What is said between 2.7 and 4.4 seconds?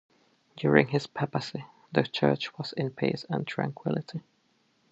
in peace and tranquility.